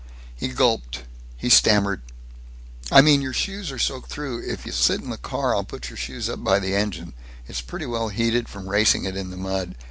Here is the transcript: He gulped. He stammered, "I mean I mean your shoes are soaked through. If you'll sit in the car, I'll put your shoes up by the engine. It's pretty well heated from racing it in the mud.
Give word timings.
He 0.35 0.47
gulped. 0.47 1.03
He 1.37 1.47
stammered, 1.47 2.01
"I 2.89 3.01
mean 3.01 3.01
I 3.01 3.01
mean 3.03 3.21
your 3.21 3.33
shoes 3.33 3.71
are 3.71 3.77
soaked 3.77 4.09
through. 4.09 4.39
If 4.49 4.65
you'll 4.65 4.73
sit 4.73 4.99
in 4.99 5.11
the 5.11 5.15
car, 5.19 5.53
I'll 5.55 5.63
put 5.63 5.89
your 5.91 5.97
shoes 5.97 6.27
up 6.27 6.43
by 6.43 6.57
the 6.57 6.73
engine. 6.73 7.13
It's 7.45 7.61
pretty 7.61 7.85
well 7.85 8.09
heated 8.09 8.49
from 8.49 8.67
racing 8.67 9.05
it 9.05 9.15
in 9.15 9.29
the 9.29 9.37
mud. 9.37 9.75